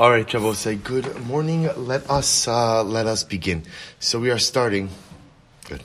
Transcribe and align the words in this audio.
All 0.00 0.10
right, 0.10 0.26
Shavuot, 0.26 0.54
say 0.54 0.76
good 0.76 1.26
morning. 1.26 1.68
Let 1.76 2.08
us 2.08 2.48
uh, 2.48 2.82
let 2.82 3.06
us 3.06 3.22
begin. 3.22 3.64
So 3.98 4.18
we 4.18 4.30
are 4.30 4.38
starting. 4.38 4.88
Good. 5.68 5.82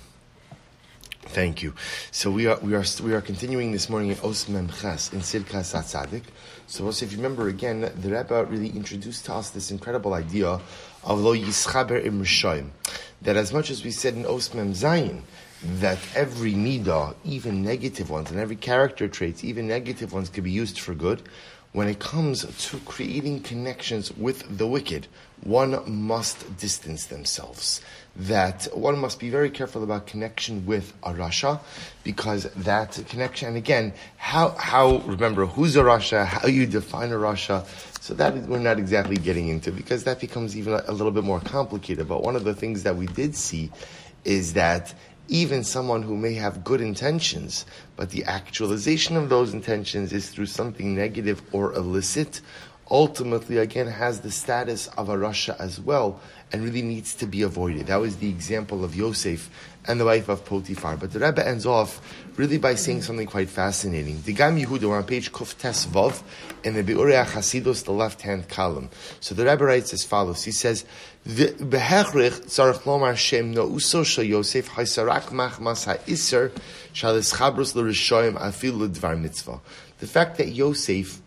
Thank 1.24 1.62
you. 1.62 1.74
So 2.12 2.32
we 2.32 2.48
are 2.48 2.58
we 2.62 2.76
are 2.76 2.86
we 3.04 3.14
are 3.14 3.20
continuing 3.20 3.74
this 3.74 3.90
morning 3.90 4.12
in 4.12 4.18
Os 4.24 4.48
Mem 4.48 4.70
Ches 4.70 5.12
in 5.12 5.20
Tzidkas 5.20 5.76
HaTzaddik. 5.76 6.24
So 6.66 6.88
if 6.88 7.12
you 7.12 7.18
remember 7.18 7.50
again, 7.50 7.82
the 7.82 8.10
Rebbe 8.10 8.46
really 8.46 8.70
introduced 8.70 9.26
to 9.26 9.34
us 9.34 9.50
this 9.50 9.70
incredible 9.70 10.14
idea 10.14 10.62
of 11.04 11.20
Lo 11.20 11.36
Yischaber 11.36 12.02
Im 12.06 12.22
Rishayim. 12.22 12.70
That 13.22 13.36
as 13.36 13.52
much 13.52 13.70
as 13.70 13.84
we 13.84 13.92
said 13.92 14.14
in 14.14 14.26
Os 14.26 14.54
Mem 14.54 14.72
Zayin, 14.72 15.24
that 15.82 15.98
every 16.16 16.54
midah, 16.54 17.16
even 17.26 17.64
negative 17.64 18.10
ones, 18.10 18.32
and 18.32 18.40
every 18.40 18.56
character 18.56 19.10
traits, 19.10 19.44
even 19.44 19.68
negative 19.68 20.14
ones, 20.14 20.30
can 20.30 20.46
be 20.46 20.52
used 20.52 20.80
for 20.80 20.94
good 20.94 21.22
when 21.76 21.90
it 21.90 22.00
comes 22.00 22.46
to 22.70 22.78
creating 22.86 23.42
connections 23.42 24.10
with 24.16 24.58
the 24.58 24.66
wicked, 24.66 25.08
one 25.44 25.78
must 25.86 26.58
distance 26.58 27.08
themselves. 27.08 27.82
That 28.16 28.70
one 28.74 28.98
must 28.98 29.20
be 29.20 29.30
very 29.30 29.50
careful 29.50 29.84
about 29.84 30.08
connection 30.08 30.66
with 30.66 30.94
a 31.04 31.12
Rasha, 31.12 31.60
because 32.06 32.44
that 32.54 32.98
connection, 33.10 33.50
and 33.50 33.58
again, 33.58 33.94
how, 34.16 34.52
how, 34.52 35.00
remember, 35.00 35.46
who's 35.46 35.76
a 35.76 35.84
Rasha, 35.84 36.26
how 36.26 36.48
you 36.48 36.66
define 36.66 37.12
a 37.12 37.16
Rasha, 37.16 37.66
so 38.00 38.14
that 38.14 38.34
we're 38.48 38.60
not 38.60 38.80
exactly 38.80 39.18
getting 39.18 39.50
into, 39.50 39.74
because 39.74 40.06
that 40.06 40.22
becomes 40.22 40.56
even 40.56 40.76
a, 40.76 40.84
a 40.88 40.94
little 40.94 41.12
bit 41.12 41.26
more 41.26 41.42
complicated. 41.42 42.08
But 42.08 42.24
one 42.24 42.38
of 42.38 42.46
the 42.46 42.54
things 42.54 42.84
that 42.84 42.96
we 42.96 43.08
did 43.08 43.36
see 43.36 43.70
is 44.24 44.54
that 44.54 44.94
even 45.28 45.64
someone 45.64 46.04
who 46.04 46.16
may 46.16 46.34
have 46.34 46.64
good 46.64 46.82
intentions, 46.82 47.66
but 47.96 48.10
the 48.10 48.24
actualization 48.26 49.18
of 49.18 49.30
those 49.30 49.54
intentions 49.54 50.14
is 50.14 50.30
through 50.30 50.46
something 50.46 50.96
negative 50.96 51.42
or 51.52 51.74
illicit, 51.74 52.42
ultimately 52.90 53.58
again 53.58 53.88
has 53.88 54.22
the 54.22 54.32
status 54.32 54.88
of 54.98 55.10
a 55.10 55.16
Rasha 55.16 55.60
as 55.60 55.80
well 55.80 56.20
and 56.52 56.64
really 56.64 56.82
needs 56.82 57.16
to 57.16 57.26
be 57.26 57.42
avoided. 57.42 57.88
That 57.88 57.98
was 57.98 58.18
the 58.18 58.30
example 58.30 58.84
of 58.84 58.96
Yosef 58.96 59.50
and 59.88 60.00
the 60.00 60.06
wife 60.06 60.30
of 60.30 60.46
Potiphar. 60.46 60.98
But 60.98 61.12
the 61.12 61.20
Rebbe 61.20 61.46
ends 61.46 61.66
off 61.66 62.02
really 62.38 62.58
by 62.58 62.76
saying 62.76 63.04
something 63.04 63.28
quite 63.28 63.50
fascinating. 63.50 64.22
The 64.24 64.34
Gam 64.34 64.58
Yehuda, 64.58 64.90
on 64.92 65.04
page 65.04 65.32
Kuf 65.32 65.58
Tes 65.58 65.86
Vav, 65.86 66.22
in 66.64 66.74
the 66.74 66.84
Be'urei 66.84 67.24
Chasidus, 67.26 67.84
the 67.86 67.92
left-hand 67.92 68.50
column. 68.50 68.90
So 69.20 69.36
the 69.36 69.46
Rebbe 69.46 69.64
writes 69.66 69.94
as 69.94 70.04
follows. 70.04 70.44
He 70.44 70.52
says. 70.52 70.86
The 71.26 71.48
fact 80.08 80.38
that 80.38 80.48
Yosef 80.50 81.22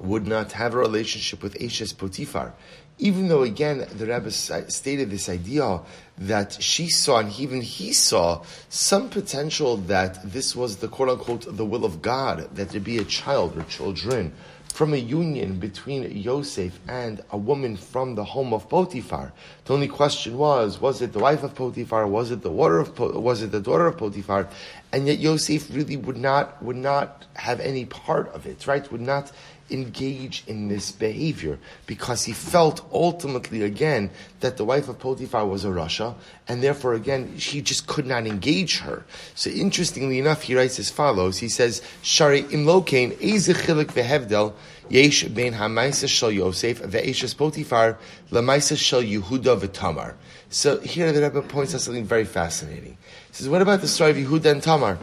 would 0.00 0.26
not 0.26 0.52
have 0.52 0.74
a 0.74 0.78
relationship 0.78 1.42
with 1.42 1.62
Ashes 1.62 1.92
Potiphar, 1.92 2.54
even 2.98 3.28
though 3.28 3.42
again 3.42 3.86
the 3.96 4.06
Rebbe 4.06 4.30
stated 4.30 5.10
this 5.10 5.28
idea 5.28 5.80
that 6.18 6.62
she 6.62 6.88
saw 6.88 7.18
and 7.18 7.32
even 7.38 7.60
he 7.62 7.92
saw 7.92 8.42
some 8.68 9.08
potential 9.08 9.76
that 9.76 10.18
this 10.22 10.54
was 10.54 10.76
the 10.76 10.88
quote 10.88 11.08
unquote 11.08 11.56
the 11.56 11.64
will 11.64 11.84
of 11.84 12.02
God 12.02 12.54
that 12.54 12.70
there 12.70 12.80
be 12.80 12.98
a 12.98 13.04
child 13.04 13.56
or 13.56 13.62
children 13.64 14.32
from 14.72 14.94
a 14.94 14.96
union 14.96 15.58
between 15.58 16.10
Yosef 16.16 16.78
and 16.88 17.22
a 17.30 17.36
woman 17.36 17.76
from 17.76 18.14
the 18.14 18.24
home 18.24 18.54
of 18.54 18.68
Potiphar. 18.68 19.32
The 19.64 19.74
only 19.74 19.88
question 19.88 20.38
was, 20.38 20.80
was 20.80 21.02
it 21.02 21.12
the 21.12 21.18
wife 21.18 21.42
of 21.42 21.54
Potiphar? 21.54 22.06
Was 22.06 22.30
it 22.30 22.42
the 22.42 22.50
daughter 22.50 22.78
of 22.78 22.98
was 22.98 23.42
it 23.42 23.50
the 23.50 23.60
daughter 23.60 23.86
of 23.86 23.98
Potiphar? 23.98 24.48
And 24.92 25.06
yet 25.06 25.18
Yosef 25.18 25.74
really 25.74 25.96
would 25.96 26.16
not 26.16 26.62
would 26.62 26.76
not 26.76 27.26
have 27.34 27.60
any 27.60 27.84
part 27.84 28.28
of 28.28 28.46
it, 28.46 28.66
right? 28.66 28.90
Would 28.92 29.00
not 29.00 29.32
engage 29.70 30.44
in 30.46 30.68
this 30.68 30.92
behavior 30.92 31.58
because 31.86 32.24
he 32.24 32.32
felt 32.32 32.80
ultimately 32.92 33.62
again 33.62 34.10
that 34.40 34.56
the 34.56 34.64
wife 34.64 34.88
of 34.88 34.98
Potiphar 34.98 35.46
was 35.46 35.64
a 35.64 35.68
Rasha, 35.68 36.14
and 36.48 36.62
therefore 36.62 36.94
again 36.94 37.36
he 37.36 37.60
just 37.60 37.86
could 37.86 38.06
not 38.06 38.26
engage 38.26 38.78
her. 38.80 39.04
So 39.34 39.50
interestingly 39.50 40.18
enough, 40.18 40.42
he 40.42 40.54
writes 40.54 40.78
as 40.78 40.90
follows: 40.90 41.38
He 41.38 41.48
says, 41.48 41.82
"Shari 42.02 42.42
imlokein 42.44 43.16
ezechilik 43.18 43.92
vehevdel 43.92 44.54
yesh 44.88 45.24
ben 45.24 45.54
hamaisa 45.54 46.08
shel 46.08 46.30
Yosef 46.30 46.80
ve'eshes 46.82 47.36
Potiphar 47.36 47.98
lamaisa 48.30 48.76
shel 48.76 49.02
Yehuda 49.02 49.60
v'Tamar." 49.60 50.14
So 50.52 50.80
here 50.80 51.12
the 51.12 51.22
Rebbe 51.22 51.42
points 51.42 51.74
out 51.76 51.80
something 51.80 52.04
very 52.04 52.24
fascinating. 52.24 52.98
He 53.30 53.36
says, 53.36 53.48
"What 53.48 53.62
about 53.62 53.80
the 53.80 53.88
story 53.88 54.10
of 54.10 54.16
Yehuda 54.16 54.50
and 54.50 54.62
Tamar?" 54.62 54.98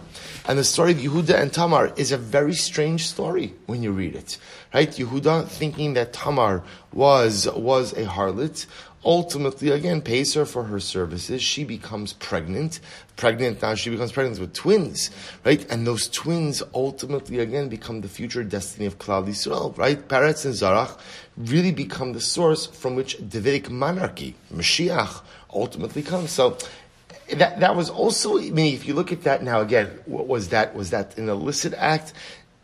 And 0.47 0.57
the 0.57 0.63
story 0.63 0.91
of 0.91 0.97
Yehuda 0.97 1.41
and 1.41 1.51
Tamar 1.51 1.91
is 1.97 2.11
a 2.11 2.17
very 2.17 2.53
strange 2.53 3.07
story 3.07 3.53
when 3.65 3.83
you 3.83 3.91
read 3.91 4.15
it. 4.15 4.37
Right? 4.73 4.89
Yehuda 4.89 5.47
thinking 5.47 5.93
that 5.95 6.13
Tamar 6.13 6.63
was, 6.93 7.47
was 7.53 7.91
a 7.93 8.05
harlot, 8.05 8.65
ultimately 9.03 9.71
again 9.71 10.01
pays 10.01 10.33
her 10.33 10.45
for 10.45 10.63
her 10.63 10.79
services. 10.79 11.41
She 11.41 11.63
becomes 11.63 12.13
pregnant. 12.13 12.79
Pregnant 13.15 13.61
now, 13.61 13.75
she 13.75 13.89
becomes 13.89 14.11
pregnant 14.11 14.39
with 14.39 14.53
twins, 14.53 15.09
right? 15.43 15.65
And 15.71 15.85
those 15.85 16.07
twins 16.07 16.63
ultimately 16.73 17.39
again 17.39 17.69
become 17.69 18.01
the 18.01 18.09
future 18.09 18.43
destiny 18.43 18.85
of 18.85 18.99
Klal 18.99 19.25
Yisrael, 19.27 19.77
right? 19.77 20.07
Peretz 20.07 20.45
and 20.45 20.53
Zarach 20.53 20.97
really 21.37 21.71
become 21.71 22.13
the 22.13 22.21
source 22.21 22.65
from 22.65 22.95
which 22.95 23.17
Davidic 23.17 23.69
monarchy, 23.69 24.35
Mashiach, 24.53 25.21
ultimately 25.53 26.03
comes. 26.03 26.31
So 26.31 26.57
that 27.35 27.59
that 27.59 27.75
was 27.75 27.89
also. 27.89 28.37
I 28.37 28.49
mean, 28.49 28.73
if 28.73 28.87
you 28.87 28.93
look 28.93 29.11
at 29.11 29.23
that 29.23 29.43
now 29.43 29.61
again, 29.61 29.87
what 30.05 30.27
was 30.27 30.49
that? 30.49 30.75
Was 30.75 30.91
that 30.91 31.17
an 31.17 31.29
illicit 31.29 31.73
act? 31.73 32.13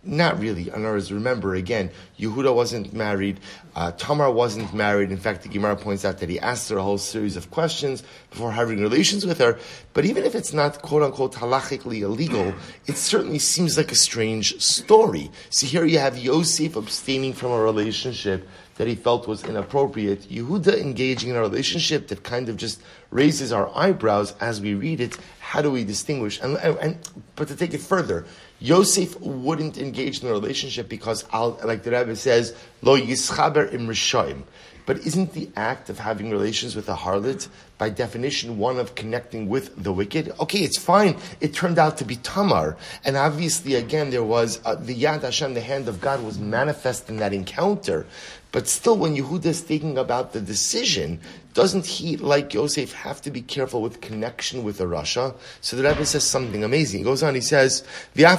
Not 0.06 0.38
really. 0.38 0.64
In 0.64 0.74
other 0.74 0.92
words, 0.92 1.14
remember 1.14 1.56
again, 1.56 1.90
Yehuda 2.20 2.54
wasn't 2.54 2.92
married, 2.92 3.40
uh, 3.74 3.94
Tamar 3.94 4.30
wasn't 4.30 4.74
married. 4.74 5.12
In 5.12 5.18
fact, 5.18 5.44
the 5.44 5.50
Gemara 5.50 5.78
points 5.78 6.04
out 6.04 6.18
that 6.18 6.28
he 6.28 6.38
asked 6.42 6.70
her 6.70 6.78
a 6.78 6.84
whole 6.84 6.98
series 6.98 7.38
of 7.38 7.50
questions 7.52 8.04
before 8.30 8.52
having 8.52 8.82
relations 8.82 9.26
with 9.26 9.38
her. 9.38 9.58
But 9.94 10.04
even 10.04 10.26
if 10.26 10.36
it's 10.36 10.52
not 10.52 10.82
quote 10.82 11.04
unquote 11.04 11.36
halachically 11.36 12.02
illegal, 12.02 12.54
it 12.86 12.98
certainly 12.98 13.40
seems 13.40 13.78
like 13.78 13.94
a 13.94 13.96
strange 13.96 14.62
story. 14.62 15.32
See, 15.52 15.68
here 15.68 15.86
you 15.86 16.00
have 16.00 16.18
Yosef 16.18 16.76
abstaining 16.76 17.32
from 17.32 17.52
a 17.52 17.62
relationship 17.62 18.46
that 18.76 18.88
he 18.88 18.96
felt 18.96 19.28
was 19.28 19.44
inappropriate. 19.46 20.24
Yehuda 20.24 20.82
engaging 20.82 21.30
in 21.30 21.36
a 21.38 21.42
relationship 21.42 22.10
that 22.10 22.24
kind 22.24 22.50
of 22.50 22.58
just 22.58 22.82
raises 23.14 23.54
our 23.54 23.72
eyebrows 23.78 24.34
as 24.42 24.60
we 24.60 24.74
read 24.74 25.00
it. 25.00 25.18
How 25.40 25.62
do 25.62 25.70
we 25.70 25.84
distinguish? 25.84 26.42
And, 26.42 26.58
and 26.58 26.98
but 27.36 27.48
to 27.50 27.56
take 27.56 27.74
it 27.74 27.82
further, 27.82 28.26
Yosef 28.60 29.20
wouldn't 29.22 29.78
engage 29.78 30.24
in 30.24 30.30
a 30.30 30.32
relationship 30.32 30.90
because, 30.90 31.26
like 31.32 31.84
the 31.84 31.92
Rebbe 31.92 32.16
says, 32.16 32.56
lo 32.82 32.98
yischaber 32.98 33.72
im 33.72 33.88
rishoim. 33.88 34.44
But 34.86 34.98
isn't 34.98 35.32
the 35.32 35.50
act 35.56 35.90
of 35.90 36.00
having 36.00 36.30
relations 36.30 36.76
with 36.76 36.90
a 36.90 36.96
harlot, 36.96 37.48
by 37.78 37.90
definition, 37.90 38.58
one 38.58 38.80
of 38.80 38.96
connecting 38.96 39.48
with 39.48 39.82
the 39.82 39.94
wicked? 39.94 40.34
Okay, 40.42 40.60
it's 40.60 40.78
fine. 40.78 41.16
It 41.40 41.54
turned 41.54 41.80
out 41.80 41.98
to 42.00 42.06
be 42.06 42.18
Tamar. 42.18 42.76
And 43.06 43.16
obviously, 43.16 43.76
again, 43.76 44.10
there 44.10 44.24
was 44.24 44.60
uh, 44.66 44.76
the 44.76 44.94
Yad 44.94 45.22
Hashem, 45.22 45.54
the 45.54 45.62
hand 45.62 45.88
of 45.88 46.02
God, 46.02 46.22
was 46.22 46.38
manifest 46.38 47.10
in 47.10 47.18
that 47.18 47.32
encounter. 47.32 48.06
But 48.52 48.68
still, 48.68 48.98
when 48.98 49.16
Yehuda 49.16 49.46
is 49.46 49.62
thinking 49.62 49.98
about 49.98 50.34
the 50.34 50.42
decision, 50.42 51.22
doesn't 51.54 51.86
he, 51.86 52.18
like 52.18 52.54
Yosef, 52.54 52.94
have 53.04 53.22
to 53.22 53.32
be 53.32 53.42
careful 53.42 53.82
with 53.82 54.00
connection 54.00 54.64
with 54.64 54.78
the 54.78 54.86
Rasha? 54.86 55.36
So 55.60 55.76
the 55.76 55.84
Rebbe 55.84 56.06
says 56.06 56.24
something 56.24 56.64
amazing. 56.64 57.00
He 57.00 57.04
goes 57.04 57.22
on, 57.22 57.36
he 57.36 57.42
says. 57.42 57.84
So 58.16 58.32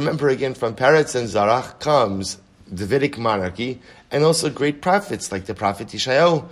remember 0.00 0.28
again, 0.28 0.54
from 0.54 0.74
Peretz 0.74 1.14
and 1.14 1.28
Zarach 1.28 1.78
comes 1.78 2.38
Davidic 2.74 3.16
monarchy, 3.16 3.80
and 4.10 4.24
also 4.24 4.50
great 4.50 4.82
prophets 4.82 5.30
like 5.30 5.46
the 5.46 5.54
prophet 5.54 5.88
zal, 5.90 6.50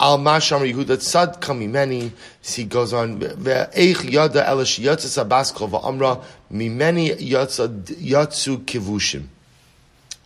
Al 0.00 0.18
Masham 0.18 0.62
Yehuda 0.62 0.96
Tzad 0.96 1.40
Kamimeni. 1.40 2.10
He 2.42 2.64
goes 2.64 2.92
on. 2.92 3.20
Ve'eich 3.20 4.10
Yada 4.10 4.44
Elish 4.44 4.80
Yatsa 4.80 5.24
Sabaskol 5.24 5.70
Va'amra 5.70 6.22
Mimeni 6.52 7.16
Yatsu 7.16 8.64
Kivushim. 8.64 9.28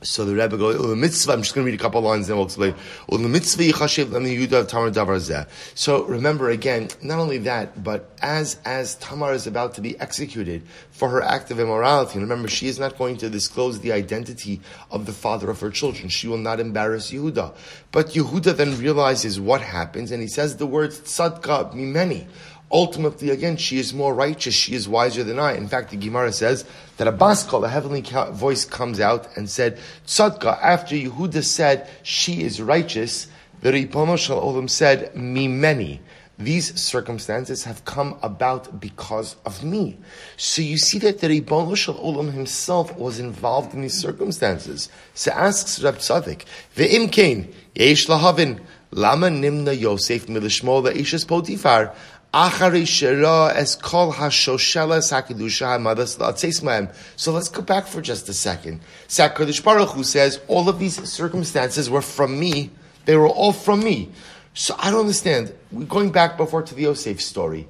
So 0.02 0.24
the 0.24 0.32
Rebbe 0.32 0.56
goes, 0.56 0.80
the 0.80 0.94
mitzvah, 0.94 1.32
I'm 1.32 1.42
just 1.42 1.56
going 1.56 1.64
to 1.64 1.72
read 1.72 1.78
a 1.78 1.82
couple 1.82 2.00
lines, 2.00 2.28
and 2.28 2.30
then 2.30 2.36
we'll 2.36 2.46
explain. 2.46 2.74
Well, 3.08 3.20
the 3.20 3.28
mitzvah 3.28 3.64
yichashiv 3.64 4.06
yudav 4.06 4.68
tamar 4.68 4.92
davar 4.92 5.48
So 5.74 6.04
remember 6.04 6.50
again, 6.50 6.88
not 7.02 7.18
only 7.18 7.38
that, 7.38 7.82
but 7.82 8.16
as, 8.22 8.60
as 8.64 8.94
Tamar 8.96 9.32
is 9.32 9.48
about 9.48 9.74
to 9.74 9.80
be 9.80 9.98
executed 9.98 10.62
for 10.92 11.08
her 11.08 11.20
act 11.20 11.50
of 11.50 11.58
immorality, 11.58 12.20
remember, 12.20 12.46
she 12.46 12.68
is 12.68 12.78
not 12.78 12.96
going 12.96 13.16
to 13.16 13.28
disclose 13.28 13.80
the 13.80 13.90
identity 13.90 14.60
of 14.92 15.06
the 15.06 15.12
father 15.12 15.50
of 15.50 15.58
her 15.60 15.70
children. 15.70 16.08
She 16.08 16.28
will 16.28 16.38
not 16.38 16.60
embarrass 16.60 17.10
Yehuda. 17.10 17.56
But 17.90 18.10
Yehuda 18.10 18.56
then 18.56 18.78
realizes 18.78 19.40
what 19.40 19.62
happens, 19.62 20.12
and 20.12 20.22
he 20.22 20.28
says 20.28 20.58
the 20.58 20.66
words, 20.66 21.00
tzadka 21.00 21.74
mimeni. 21.74 22.26
Ultimately, 22.70 23.30
again, 23.30 23.56
she 23.56 23.78
is 23.78 23.94
more 23.94 24.12
righteous. 24.12 24.54
She 24.54 24.74
is 24.74 24.88
wiser 24.88 25.24
than 25.24 25.38
I. 25.38 25.56
In 25.56 25.68
fact, 25.68 25.90
the 25.90 25.96
Gemara 25.96 26.32
says 26.32 26.66
that 26.98 27.08
a 27.08 27.12
bas 27.12 27.42
kol, 27.44 27.64
a 27.64 27.68
heavenly 27.68 28.02
voice, 28.32 28.66
comes 28.66 29.00
out 29.00 29.26
and 29.36 29.48
said, 29.48 29.78
Tzadka, 30.06 30.58
after 30.60 30.94
Yehuda 30.94 31.42
said 31.42 31.88
she 32.02 32.42
is 32.42 32.60
righteous, 32.60 33.28
the 33.62 33.72
Ribono 33.72 34.18
Shel 34.18 34.40
Olam 34.40 34.68
said, 34.68 35.16
me 35.16 35.48
Mimeni. 35.48 36.00
these 36.38 36.80
circumstances 36.80 37.64
have 37.64 37.84
come 37.84 38.16
about 38.22 38.80
because 38.80 39.34
of 39.44 39.64
me. 39.64 39.98
So 40.36 40.62
you 40.62 40.76
see 40.78 40.98
that 41.00 41.20
the 41.20 41.28
Ribbon 41.28 41.74
Shel 41.74 41.94
Olam 41.94 42.32
himself 42.32 42.96
was 42.96 43.18
involved 43.18 43.74
in 43.74 43.80
these 43.80 43.98
circumstances. 43.98 44.90
So 45.14 45.32
asks 45.32 45.82
Rab 45.82 45.96
Tzadik, 45.96 46.44
Ve'im 46.76 47.10
kein, 47.10 47.52
yesh 47.74 48.06
lahavin, 48.06 48.60
lama 48.90 49.28
nimna 49.28 49.76
Yosef 49.78 50.26
milishmo 50.26 50.82
la'ishes 50.84 51.26
potifar, 51.26 51.94
So 52.40 52.44
let's 57.32 57.48
go 57.48 57.62
back 57.62 57.88
for 57.88 58.00
just 58.00 58.28
a 58.28 58.32
second. 58.32 58.80
Sakadosh 59.08 59.64
Baruch 59.64 59.88
Hu 59.88 60.04
says, 60.04 60.40
all 60.46 60.68
of 60.68 60.78
these 60.78 61.02
circumstances 61.08 61.90
were 61.90 62.00
from 62.00 62.38
me, 62.38 62.70
they 63.06 63.16
were 63.16 63.26
all 63.26 63.52
from 63.52 63.82
me. 63.82 64.12
So 64.54 64.76
I 64.78 64.92
don't 64.92 65.00
understand. 65.00 65.52
We're 65.72 65.86
going 65.86 66.12
back 66.12 66.36
before 66.36 66.62
to 66.62 66.76
the 66.76 66.82
Yosef 66.82 67.20
story. 67.20 67.66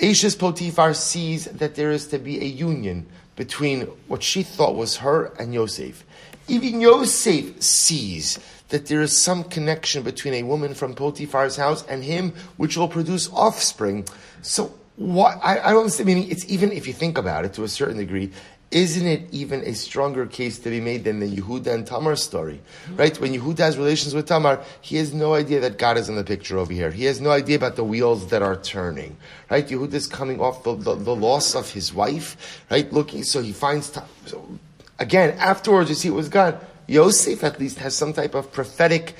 Ashes 0.00 0.34
Potiphar 0.34 0.94
sees 0.94 1.44
that 1.44 1.74
there 1.74 1.90
is 1.90 2.06
to 2.06 2.18
be 2.18 2.40
a 2.40 2.46
union 2.46 3.04
between 3.36 3.82
what 4.08 4.22
she 4.22 4.42
thought 4.42 4.76
was 4.76 4.96
her 4.96 5.26
and 5.38 5.52
Yosef. 5.52 6.06
Even 6.48 6.80
Yosef 6.80 7.62
sees 7.62 8.38
that 8.68 8.86
there 8.86 9.00
is 9.00 9.16
some 9.16 9.44
connection 9.44 10.02
between 10.02 10.34
a 10.34 10.42
woman 10.42 10.74
from 10.74 10.94
Potiphar's 10.94 11.56
house 11.56 11.86
and 11.86 12.02
him, 12.02 12.32
which 12.56 12.76
will 12.76 12.88
produce 12.88 13.30
offspring. 13.32 14.06
So 14.42 14.74
what 14.96 15.38
I, 15.42 15.60
I 15.60 15.70
don't 15.70 15.80
understand. 15.80 16.06
Meaning, 16.06 16.30
it's 16.30 16.44
even 16.46 16.72
if 16.72 16.86
you 16.86 16.92
think 16.92 17.18
about 17.18 17.44
it 17.44 17.52
to 17.54 17.64
a 17.64 17.68
certain 17.68 17.98
degree, 17.98 18.32
isn't 18.70 19.06
it 19.06 19.28
even 19.30 19.62
a 19.62 19.74
stronger 19.74 20.26
case 20.26 20.58
to 20.58 20.70
be 20.70 20.80
made 20.80 21.04
than 21.04 21.20
the 21.20 21.26
Yehuda 21.26 21.68
and 21.68 21.86
Tamar 21.86 22.16
story? 22.16 22.60
Mm-hmm. 22.86 22.96
Right? 22.96 23.20
When 23.20 23.32
Yehuda 23.32 23.58
has 23.58 23.78
relations 23.78 24.14
with 24.14 24.26
Tamar, 24.26 24.60
he 24.80 24.96
has 24.96 25.14
no 25.14 25.34
idea 25.34 25.60
that 25.60 25.78
God 25.78 25.96
is 25.96 26.08
in 26.08 26.16
the 26.16 26.24
picture 26.24 26.58
over 26.58 26.72
here. 26.72 26.90
He 26.90 27.04
has 27.04 27.20
no 27.20 27.30
idea 27.30 27.56
about 27.56 27.76
the 27.76 27.84
wheels 27.84 28.28
that 28.28 28.42
are 28.42 28.56
turning. 28.56 29.16
Right? 29.50 29.66
Yehuda 29.66 29.94
is 29.94 30.06
coming 30.08 30.40
off 30.40 30.64
the, 30.64 30.74
the, 30.74 30.96
the 30.96 31.14
loss 31.14 31.54
of 31.54 31.70
his 31.70 31.94
wife. 31.94 32.64
Right? 32.70 32.92
Looking, 32.92 33.22
so 33.22 33.40
he 33.40 33.52
finds, 33.52 33.96
so 34.24 34.58
again, 34.98 35.36
afterwards 35.38 35.88
you 35.88 35.94
see 35.94 36.08
it 36.08 36.12
was 36.12 36.28
God. 36.28 36.58
Yosef 36.86 37.42
at 37.44 37.58
least 37.58 37.78
has 37.78 37.96
some 37.96 38.12
type 38.12 38.34
of 38.34 38.52
prophetic, 38.52 39.14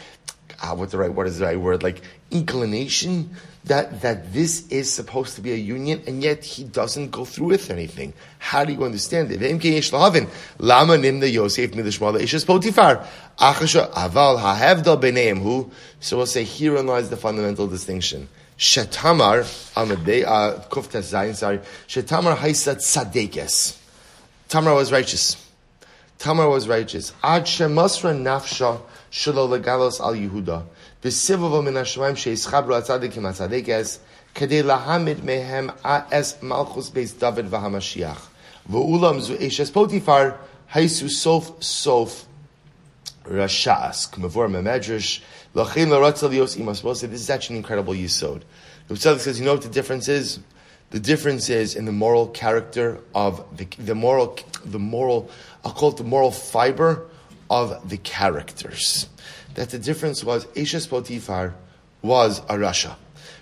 ah, 0.63 0.75
what's 0.75 0.93
the 0.93 0.99
right, 0.99 1.13
what 1.13 1.27
is 1.27 1.39
the 1.39 1.47
right 1.47 1.59
word? 1.59 1.83
Like 1.83 2.03
inclination 2.31 3.31
that, 3.65 4.03
that 4.03 4.33
this 4.33 4.69
is 4.69 4.93
supposed 4.93 5.35
to 5.35 5.41
be 5.41 5.53
a 5.53 5.57
union, 5.57 6.03
and 6.07 6.23
yet 6.23 6.45
he 6.45 6.63
doesn't 6.63 7.11
go 7.11 7.25
through 7.25 7.49
with 7.49 7.69
anything. 7.71 8.13
How 8.39 8.65
do 8.65 8.73
you 8.73 8.85
understand 8.85 9.33
it? 9.33 9.41
So 16.01 16.17
we'll 16.17 16.27
say 16.27 16.45
herein 16.45 16.87
lies 16.87 17.11
the 17.11 17.17
fundamental 17.17 17.67
distinction. 17.67 18.29
Shetamar, 18.57 19.43
uh, 19.77 20.63
kuftas 20.71 21.13
zayin, 21.13 21.35
sorry. 21.35 21.59
Shetamar 21.89 22.37
haisa 22.37 22.77
tzadekes. 22.77 23.79
Tamar 24.49 24.75
was 24.75 24.93
righteous. 24.93 25.46
Tamar 26.19 26.49
was 26.49 26.67
righteous. 26.69 27.13
Ad 27.23 27.45
shemasra 27.45 28.15
nafsha 28.17 28.81
shelo 29.11 29.49
legalos 29.49 30.01
al 30.01 30.15
Yehuda. 30.15 30.65
V'sivav 31.03 31.63
min 31.65 31.75
hashemaim 31.75 32.15
sheyischabru 32.15 32.81
atzadikim 32.81 33.25
atzadekes 33.25 33.99
kedei 34.35 34.63
lahamid 34.63 35.19
mehem 35.19 35.71
es 36.11 36.41
malchus 36.43 36.91
beis 36.91 37.19
David 37.19 37.47
v'hamashiach. 37.47 38.19
V'ulam 38.71 39.21
zu 39.21 39.37
eshes 39.37 39.71
potifar 39.71 40.39
haisu 40.73 41.11
sof 41.11 41.63
sof 41.63 42.25
rashas. 43.25 44.11
K'mavor 44.11 44.49
memedrash 44.51 45.21
lachin 45.55 45.91
l'ratzal 45.91 46.33
yos 46.33 46.57
imas. 46.57 46.83
This 47.01 47.21
is 47.21 47.31
actually 47.31 47.57
an 47.57 47.63
incredible 47.63 47.93
yisod. 47.93 48.43
Tzaddik 48.89 49.19
says, 49.19 49.39
you 49.39 49.45
know 49.45 49.55
what 49.55 49.63
the 49.63 49.69
difference 49.69 50.09
is? 50.09 50.39
The 50.91 51.01
difference 51.01 51.51
is 51.51 51.75
in 51.75 51.85
the 51.85 51.93
moral 51.93 52.29
character 52.29 53.01
of 53.15 53.45
the, 53.57 53.67
the 53.79 53.95
moral, 53.95 54.39
the 54.65 54.79
moral, 54.79 55.31
I'll 55.65 55.73
call 55.73 55.91
it 55.91 55.97
the 55.97 56.05
moral 56.05 56.31
fiber 56.31 57.07
of 57.51 57.89
the 57.89 57.97
characters 57.99 59.09
that 59.57 59.71
the 59.71 59.79
difference 59.79 60.23
was 60.23 60.47
Eshes 60.49 60.87
Potifar 60.87 61.53
was 62.03 62.39
a 62.41 62.55
Rasha. 62.55 62.95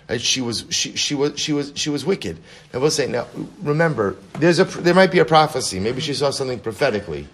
Right? 0.09 0.19
She 0.19 0.41
was 0.41 0.65
she, 0.69 0.95
she 0.95 1.13
was 1.13 1.39
she 1.39 1.53
was 1.53 1.73
she 1.75 1.89
was 1.89 2.05
wicked. 2.05 2.39
Now 2.73 2.79
we'll 2.79 2.91
say 2.91 3.07
now 3.07 3.27
remember 3.61 4.17
there's 4.39 4.59
a 4.59 4.63
there 4.63 4.93
might 4.93 5.11
be 5.11 5.19
a 5.19 5.25
prophecy. 5.25 5.79
Maybe 5.79 6.01
she 6.01 6.13
saw 6.13 6.31
something 6.31 6.59
prophetically, 6.59 7.27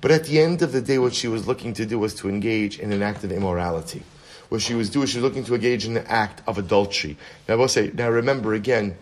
but 0.00 0.10
at 0.10 0.24
the 0.24 0.40
end 0.40 0.62
of 0.62 0.72
the 0.72 0.80
day, 0.80 0.98
what 0.98 1.14
she 1.14 1.28
was 1.28 1.46
looking 1.46 1.72
to 1.74 1.86
do 1.86 1.98
was 1.98 2.14
to 2.16 2.28
engage 2.28 2.78
in 2.78 2.92
an 2.92 3.02
act 3.02 3.24
of 3.24 3.32
immorality. 3.32 4.02
What 4.48 4.62
she 4.62 4.74
was 4.74 4.90
doing, 4.90 5.06
she 5.06 5.18
was 5.18 5.24
looking 5.24 5.44
to 5.44 5.54
engage 5.54 5.86
in 5.86 5.96
an 5.96 6.06
act 6.06 6.42
of 6.46 6.58
adultery. 6.58 7.16
Now 7.48 7.56
we'll 7.56 7.68
say 7.68 7.90
now 7.94 8.10
remember 8.10 8.54
again 8.54 8.96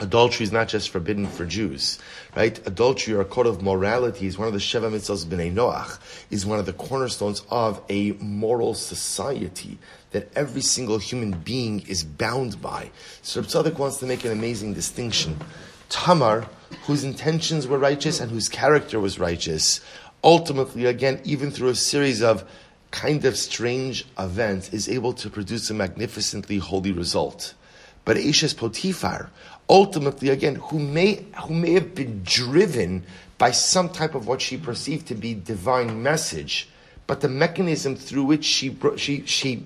Adultery 0.00 0.44
is 0.44 0.52
not 0.52 0.68
just 0.68 0.90
forbidden 0.90 1.26
for 1.26 1.46
Jews, 1.46 1.98
right? 2.34 2.58
Adultery 2.66 3.14
or 3.14 3.20
a 3.20 3.24
code 3.24 3.46
of 3.46 3.62
morality 3.62 4.26
is 4.26 4.36
one 4.36 4.48
of 4.48 4.52
the 4.52 4.60
Sheva 4.60 4.90
Mitzvahs 4.90 5.24
B'nai 5.24 5.52
Noach, 5.54 5.98
is 6.30 6.44
one 6.44 6.58
of 6.58 6.66
the 6.66 6.72
cornerstones 6.72 7.42
of 7.50 7.80
a 7.88 8.12
moral 8.12 8.74
society 8.74 9.78
that 10.10 10.28
every 10.36 10.60
single 10.60 10.98
human 10.98 11.32
being 11.32 11.80
is 11.88 12.04
bound 12.04 12.60
by. 12.60 12.90
So 13.22 13.40
Reb 13.40 13.78
wants 13.78 13.98
to 13.98 14.06
make 14.06 14.24
an 14.24 14.32
amazing 14.32 14.74
distinction. 14.74 15.38
Tamar, 15.88 16.46
whose 16.86 17.04
intentions 17.04 17.66
were 17.66 17.78
righteous 17.78 18.20
and 18.20 18.30
whose 18.30 18.48
character 18.48 18.98
was 19.00 19.18
righteous, 19.18 19.80
ultimately, 20.22 20.86
again, 20.86 21.20
even 21.24 21.50
through 21.50 21.68
a 21.68 21.74
series 21.74 22.22
of 22.22 22.44
kind 22.90 23.24
of 23.24 23.36
strange 23.36 24.04
events, 24.18 24.72
is 24.72 24.88
able 24.88 25.12
to 25.14 25.30
produce 25.30 25.70
a 25.70 25.74
magnificently 25.74 26.58
holy 26.58 26.92
result. 26.92 27.54
But 28.04 28.16
Ishes 28.16 28.54
Potifar, 28.54 29.30
ultimately, 29.68 30.28
again, 30.28 30.56
who 30.56 30.78
may, 30.78 31.24
who 31.44 31.54
may 31.54 31.72
have 31.72 31.94
been 31.94 32.22
driven 32.22 33.04
by 33.38 33.50
some 33.50 33.88
type 33.88 34.14
of 34.14 34.26
what 34.26 34.40
she 34.40 34.56
perceived 34.56 35.08
to 35.08 35.14
be 35.14 35.34
divine 35.34 36.02
message, 36.02 36.68
but 37.06 37.20
the 37.20 37.28
mechanism 37.28 37.96
through 37.96 38.24
which 38.24 38.44
she, 38.44 38.76
she, 38.96 39.24
she, 39.26 39.64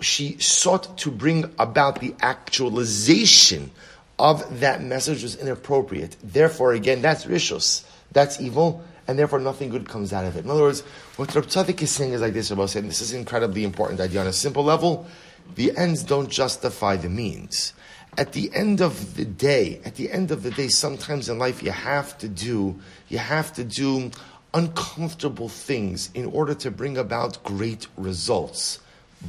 she 0.00 0.38
sought 0.38 0.96
to 0.98 1.10
bring 1.10 1.52
about 1.58 2.00
the 2.00 2.14
actualization 2.20 3.70
of 4.18 4.60
that 4.60 4.82
message 4.82 5.22
was 5.22 5.36
inappropriate. 5.36 6.16
Therefore, 6.22 6.72
again, 6.72 7.02
that's 7.02 7.24
rishus. 7.24 7.84
That's 8.12 8.40
evil, 8.40 8.84
and 9.08 9.18
therefore 9.18 9.40
nothing 9.40 9.70
good 9.70 9.88
comes 9.88 10.12
out 10.12 10.24
of 10.24 10.36
it. 10.36 10.44
In 10.44 10.50
other 10.50 10.62
words, 10.62 10.82
what 11.16 11.28
Tzadik 11.30 11.80
is 11.82 11.90
saying 11.90 12.12
is 12.12 12.20
like 12.20 12.34
this, 12.34 12.50
about 12.50 12.70
saying 12.70 12.86
this 12.86 13.00
is 13.00 13.12
incredibly 13.12 13.64
important 13.64 14.00
idea 14.00 14.20
on 14.20 14.26
a 14.26 14.32
simple 14.32 14.64
level. 14.64 15.06
The 15.54 15.76
ends 15.76 16.02
don't 16.02 16.30
justify 16.30 16.96
the 16.96 17.08
means 17.08 17.72
at 18.18 18.32
the 18.32 18.50
end 18.54 18.80
of 18.80 19.16
the 19.16 19.24
day, 19.24 19.80
at 19.84 19.94
the 19.96 20.10
end 20.10 20.30
of 20.30 20.42
the 20.42 20.50
day, 20.50 20.68
sometimes 20.68 21.28
in 21.28 21.38
life 21.38 21.62
you 21.62 21.70
have 21.70 22.18
to 22.18 22.28
do, 22.28 22.78
you 23.08 23.18
have 23.18 23.52
to 23.54 23.64
do 23.64 24.10
uncomfortable 24.54 25.48
things 25.48 26.10
in 26.12 26.26
order 26.26 26.54
to 26.54 26.70
bring 26.70 26.98
about 26.98 27.42
great 27.42 27.86
results. 27.96 28.80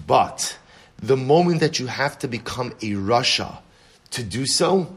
But 0.05 0.57
the 0.97 1.15
moment 1.15 1.61
that 1.61 1.79
you 1.79 1.87
have 1.87 2.19
to 2.19 2.27
become 2.27 2.71
a 2.81 2.91
Rasha 2.91 3.57
to 4.11 4.23
do 4.23 4.45
so 4.45 4.93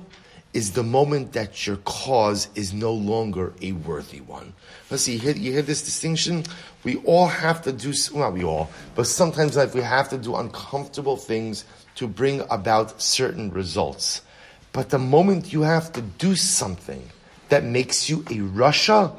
is 0.52 0.72
the 0.72 0.82
moment 0.82 1.34
that 1.34 1.66
your 1.66 1.76
cause 1.78 2.48
is 2.54 2.72
no 2.72 2.92
longer 2.92 3.52
a 3.60 3.72
worthy 3.72 4.20
one. 4.20 4.54
Let's 4.90 5.02
see, 5.02 5.12
you 5.12 5.18
hear, 5.18 5.36
you 5.36 5.52
hear 5.52 5.62
this 5.62 5.82
distinction? 5.82 6.44
We 6.82 6.96
all 7.04 7.26
have 7.26 7.62
to 7.62 7.72
do, 7.72 7.92
well, 8.12 8.30
not 8.30 8.32
we 8.32 8.42
all, 8.42 8.70
but 8.94 9.06
sometimes 9.06 9.54
in 9.54 9.62
life 9.62 9.74
we 9.74 9.82
have 9.82 10.08
to 10.08 10.18
do 10.18 10.34
uncomfortable 10.34 11.16
things 11.16 11.66
to 11.96 12.06
bring 12.06 12.42
about 12.50 13.00
certain 13.02 13.50
results. 13.50 14.22
But 14.72 14.90
the 14.90 14.98
moment 14.98 15.52
you 15.52 15.62
have 15.62 15.92
to 15.92 16.02
do 16.02 16.36
something 16.36 17.10
that 17.48 17.64
makes 17.64 18.08
you 18.08 18.20
a 18.20 18.38
Rasha 18.38 19.18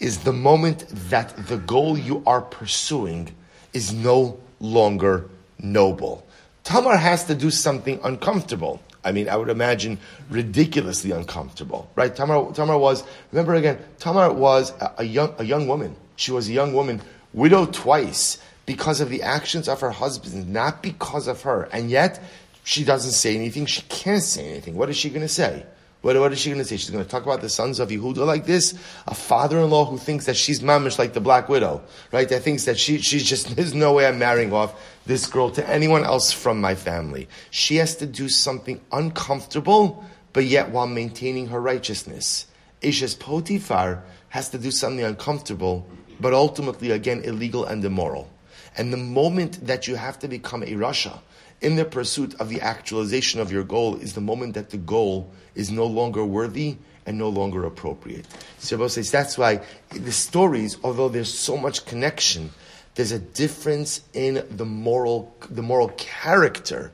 is 0.00 0.18
the 0.18 0.32
moment 0.32 0.84
that 1.10 1.34
the 1.46 1.56
goal 1.58 1.96
you 1.96 2.22
are 2.26 2.40
pursuing 2.40 3.34
is 3.72 3.92
no 3.92 4.38
longer 4.60 5.28
noble. 5.58 6.26
Tamar 6.64 6.96
has 6.96 7.24
to 7.24 7.34
do 7.34 7.50
something 7.50 8.00
uncomfortable. 8.02 8.80
I 9.04 9.12
mean, 9.12 9.28
I 9.28 9.36
would 9.36 9.48
imagine 9.48 9.98
ridiculously 10.28 11.12
uncomfortable, 11.12 11.88
right? 11.94 12.14
Tamar, 12.14 12.52
Tamar 12.52 12.76
was, 12.76 13.04
remember 13.30 13.54
again, 13.54 13.78
Tamar 14.00 14.32
was 14.32 14.72
a, 14.80 14.94
a, 14.98 15.04
young, 15.04 15.32
a 15.38 15.44
young 15.44 15.68
woman. 15.68 15.94
She 16.16 16.32
was 16.32 16.48
a 16.48 16.52
young 16.52 16.72
woman, 16.72 17.00
widowed 17.32 17.72
twice 17.72 18.38
because 18.66 19.00
of 19.00 19.08
the 19.08 19.22
actions 19.22 19.68
of 19.68 19.80
her 19.80 19.90
husband, 19.90 20.48
not 20.52 20.82
because 20.82 21.28
of 21.28 21.42
her. 21.42 21.68
And 21.72 21.90
yet, 21.90 22.20
she 22.64 22.84
doesn't 22.84 23.12
say 23.12 23.34
anything. 23.36 23.66
She 23.66 23.82
can't 23.82 24.22
say 24.22 24.50
anything. 24.50 24.76
What 24.76 24.90
is 24.90 24.96
she 24.96 25.08
going 25.08 25.22
to 25.22 25.28
say? 25.28 25.64
What, 26.02 26.16
what 26.18 26.32
is 26.32 26.40
she 26.40 26.50
going 26.50 26.60
to 26.60 26.64
say? 26.64 26.76
She's 26.76 26.90
going 26.90 27.02
to 27.02 27.10
talk 27.10 27.24
about 27.24 27.40
the 27.40 27.48
sons 27.48 27.80
of 27.80 27.88
Yehuda 27.88 28.26
like 28.26 28.44
this? 28.44 28.74
A 29.06 29.14
father-in-law 29.14 29.86
who 29.86 29.98
thinks 29.98 30.26
that 30.26 30.36
she's 30.36 30.60
mamish 30.60 30.98
like 30.98 31.14
the 31.14 31.20
black 31.20 31.48
widow, 31.48 31.82
right? 32.12 32.28
That 32.28 32.42
thinks 32.42 32.64
that 32.64 32.78
she, 32.78 32.98
she's 32.98 33.24
just, 33.24 33.56
there's 33.56 33.74
no 33.74 33.92
way 33.92 34.06
I'm 34.06 34.18
marrying 34.18 34.52
off 34.52 34.74
this 35.06 35.26
girl 35.26 35.50
to 35.50 35.68
anyone 35.68 36.04
else 36.04 36.32
from 36.32 36.60
my 36.60 36.74
family. 36.74 37.28
She 37.50 37.76
has 37.76 37.96
to 37.96 38.06
do 38.06 38.28
something 38.28 38.80
uncomfortable, 38.92 40.04
but 40.32 40.44
yet 40.44 40.70
while 40.70 40.86
maintaining 40.86 41.48
her 41.48 41.60
righteousness. 41.60 42.46
Ishes 42.82 43.16
Potifar 43.16 44.02
has 44.28 44.50
to 44.50 44.58
do 44.58 44.70
something 44.70 45.04
uncomfortable, 45.04 45.88
but 46.20 46.34
ultimately, 46.34 46.90
again, 46.90 47.22
illegal 47.22 47.64
and 47.64 47.84
immoral. 47.84 48.28
And 48.76 48.92
the 48.92 48.98
moment 48.98 49.66
that 49.66 49.88
you 49.88 49.96
have 49.96 50.18
to 50.20 50.28
become 50.28 50.62
a 50.62 50.72
Rasha 50.72 51.18
in 51.60 51.76
the 51.76 51.84
pursuit 51.84 52.34
of 52.40 52.48
the 52.48 52.60
actualization 52.60 53.40
of 53.40 53.50
your 53.50 53.64
goal 53.64 53.96
is 53.96 54.12
the 54.12 54.20
moment 54.20 54.54
that 54.54 54.70
the 54.70 54.76
goal 54.76 55.32
is 55.54 55.70
no 55.70 55.86
longer 55.86 56.24
worthy 56.24 56.76
and 57.06 57.16
no 57.16 57.28
longer 57.28 57.64
appropriate. 57.64 58.26
So 58.58 58.86
says 58.88 59.10
that's 59.10 59.38
why 59.38 59.60
the 59.90 60.12
stories, 60.12 60.76
although 60.82 61.08
there's 61.08 61.32
so 61.32 61.56
much 61.56 61.86
connection, 61.86 62.50
there's 62.94 63.12
a 63.12 63.18
difference 63.18 64.02
in 64.12 64.44
the 64.50 64.64
moral, 64.64 65.34
the 65.48 65.62
moral 65.62 65.88
character 65.96 66.92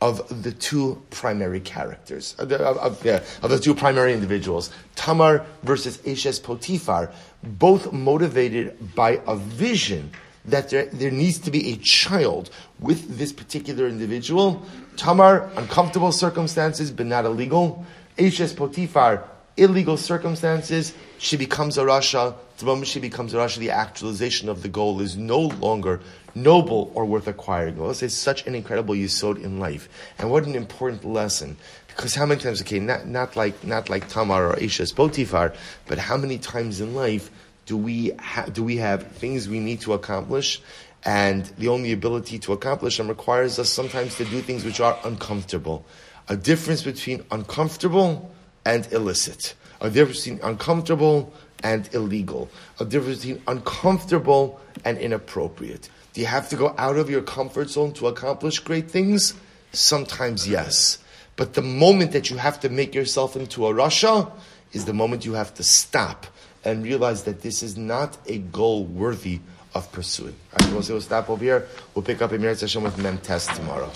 of 0.00 0.42
the 0.42 0.50
two 0.50 1.00
primary 1.10 1.60
characters, 1.60 2.34
of 2.38 2.48
the, 2.48 2.58
of, 2.58 3.06
of 3.06 3.50
the 3.50 3.58
two 3.60 3.74
primary 3.74 4.12
individuals, 4.12 4.70
Tamar 4.96 5.46
versus 5.62 5.98
Eshes 5.98 6.42
Potiphar, 6.42 7.12
both 7.44 7.92
motivated 7.92 8.94
by 8.96 9.20
a 9.28 9.36
vision 9.36 10.10
that 10.44 10.70
there, 10.70 10.86
there 10.86 11.10
needs 11.10 11.38
to 11.38 11.50
be 11.50 11.72
a 11.72 11.76
child 11.76 12.50
with 12.80 13.18
this 13.18 13.32
particular 13.32 13.86
individual. 13.86 14.64
Tamar, 14.96 15.50
uncomfortable 15.56 16.12
circumstances, 16.12 16.90
but 16.90 17.06
not 17.06 17.24
illegal. 17.24 17.84
Eshes 18.18 18.54
Potifar, 18.54 19.22
illegal 19.56 19.96
circumstances, 19.96 20.94
she 21.18 21.36
becomes 21.36 21.78
a 21.78 21.82
Rasha. 21.82 22.34
The 22.58 22.66
moment 22.66 22.88
she 22.88 23.00
becomes 23.00 23.34
a 23.34 23.38
Rasha, 23.38 23.58
the 23.58 23.70
actualization 23.70 24.48
of 24.48 24.62
the 24.62 24.68
goal 24.68 25.00
is 25.00 25.16
no 25.16 25.40
longer 25.40 26.00
noble 26.34 26.90
or 26.94 27.04
worth 27.04 27.28
acquiring. 27.28 27.76
Well, 27.76 27.90
it's 27.90 28.14
such 28.14 28.46
an 28.46 28.54
incredible 28.54 28.94
yisod 28.94 29.42
in 29.42 29.60
life. 29.60 29.88
And 30.18 30.30
what 30.30 30.46
an 30.46 30.54
important 30.54 31.04
lesson. 31.04 31.56
Because 31.88 32.14
how 32.14 32.26
many 32.26 32.40
times, 32.40 32.62
okay, 32.62 32.78
not, 32.78 33.06
not 33.06 33.36
like, 33.36 33.64
not 33.64 33.90
like 33.90 34.08
Tamar 34.08 34.48
or 34.48 34.54
Isha's 34.56 34.92
Potifar, 34.92 35.54
but 35.86 35.98
how 35.98 36.16
many 36.16 36.38
times 36.38 36.80
in 36.80 36.94
life 36.94 37.30
do 37.66 37.76
we, 37.76 38.10
ha- 38.18 38.46
do 38.46 38.62
we 38.62 38.76
have 38.76 39.06
things 39.12 39.48
we 39.48 39.60
need 39.60 39.80
to 39.82 39.92
accomplish 39.92 40.60
and 41.04 41.46
the 41.58 41.68
only 41.68 41.92
ability 41.92 42.38
to 42.40 42.52
accomplish 42.52 42.96
them 42.96 43.08
requires 43.08 43.58
us 43.58 43.68
sometimes 43.68 44.16
to 44.16 44.24
do 44.24 44.40
things 44.40 44.64
which 44.64 44.80
are 44.80 44.98
uncomfortable. 45.04 45.84
A 46.28 46.36
difference 46.36 46.82
between 46.82 47.24
uncomfortable 47.30 48.32
and 48.64 48.90
illicit. 48.92 49.54
A 49.80 49.90
difference 49.90 50.24
between 50.24 50.40
uncomfortable 50.44 51.32
and 51.64 51.92
illegal. 51.92 52.48
A 52.78 52.84
difference 52.84 53.24
between 53.24 53.42
uncomfortable 53.48 54.60
and 54.84 54.96
inappropriate. 54.98 55.88
Do 56.12 56.20
you 56.20 56.26
have 56.26 56.48
to 56.50 56.56
go 56.56 56.74
out 56.78 56.96
of 56.96 57.10
your 57.10 57.22
comfort 57.22 57.70
zone 57.70 57.92
to 57.94 58.06
accomplish 58.06 58.60
great 58.60 58.90
things? 58.90 59.34
Sometimes 59.72 60.46
yes. 60.46 60.98
But 61.34 61.54
the 61.54 61.62
moment 61.62 62.12
that 62.12 62.30
you 62.30 62.36
have 62.36 62.60
to 62.60 62.68
make 62.68 62.94
yourself 62.94 63.34
into 63.34 63.66
a 63.66 63.72
Rasha 63.72 64.30
is 64.72 64.84
the 64.84 64.92
moment 64.92 65.24
you 65.24 65.32
have 65.32 65.54
to 65.54 65.64
stop 65.64 66.26
and 66.64 66.84
realize 66.84 67.24
that 67.24 67.42
this 67.42 67.62
is 67.62 67.76
not 67.76 68.18
a 68.26 68.38
goal 68.38 68.84
worthy 68.84 69.40
of 69.74 69.90
pursuing. 69.92 70.34
All 70.52 70.66
right, 70.66 70.74
we'll, 70.74 70.84
we'll 70.88 71.00
stop 71.00 71.30
over 71.30 71.42
here. 71.42 71.66
We'll 71.94 72.02
pick 72.04 72.22
up 72.22 72.32
a 72.32 72.38
Mir 72.38 72.54
Hashem 72.54 72.82
with 72.82 72.98
Mem 72.98 73.18
Tes 73.18 73.46
tomorrow. 73.46 73.90